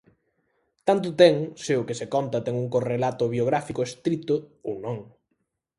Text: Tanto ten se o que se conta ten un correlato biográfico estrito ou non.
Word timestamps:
Tanto 0.87 1.09
ten 1.21 1.35
se 1.63 1.73
o 1.81 1.85
que 1.87 1.97
se 1.99 2.07
conta 2.15 2.43
ten 2.45 2.55
un 2.63 2.67
correlato 2.75 3.23
biográfico 3.35 3.81
estrito 3.89 4.35
ou 4.69 4.75
non. 4.85 4.97